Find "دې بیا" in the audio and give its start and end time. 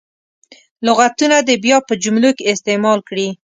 1.47-1.77